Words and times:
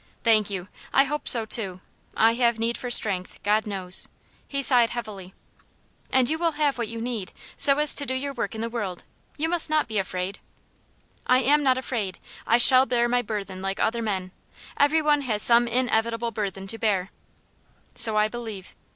"Thank 0.23 0.49
you! 0.49 0.67
I 0.91 1.03
hope 1.03 1.27
so 1.27 1.45
too. 1.45 1.79
I 2.17 2.33
have 2.33 2.57
need 2.57 2.75
for 2.75 2.89
strength, 2.89 3.37
God 3.43 3.67
knows!" 3.67 4.09
He 4.47 4.63
sighed 4.63 4.89
heavily. 4.89 5.35
"And 6.11 6.27
you 6.27 6.39
will 6.39 6.53
have 6.53 6.79
what 6.79 6.87
you 6.87 6.99
need, 6.99 7.31
so 7.55 7.77
as 7.77 7.93
to 7.93 8.07
do 8.07 8.15
your 8.15 8.33
work 8.33 8.55
in 8.55 8.61
the 8.61 8.69
world. 8.71 9.03
You 9.37 9.47
must 9.47 9.69
not 9.69 9.87
be 9.87 9.99
afraid." 9.99 10.39
"I 11.27 11.43
am 11.43 11.61
not 11.61 11.77
afraid. 11.77 12.17
I 12.47 12.57
shall 12.57 12.87
bear 12.87 13.07
my 13.07 13.21
burthen 13.21 13.61
like 13.61 13.79
other 13.79 14.01
men. 14.01 14.31
Every 14.75 15.03
one 15.03 15.21
has 15.21 15.43
some 15.43 15.67
inevitable 15.67 16.31
burthen 16.31 16.65
to 16.65 16.79
bear." 16.79 17.11
"So 17.93 18.15
I 18.17 18.27
believe." 18.27 18.73